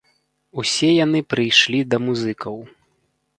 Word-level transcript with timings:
Усе 0.61 0.89
яны 1.05 1.21
прыйшлі 1.33 1.79
да 1.93 1.97
музыкаў. 2.07 2.57